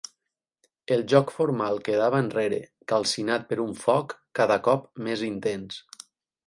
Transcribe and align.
El 0.95 1.03
joc 1.13 1.33
formal 1.35 1.77
quedava 1.89 2.21
enrere, 2.25 2.59
calcinat 2.93 3.47
per 3.53 3.61
un 3.69 3.77
foc 3.85 4.19
cada 4.41 4.63
cop 4.71 4.93
més 5.09 5.29
intens. 5.33 5.83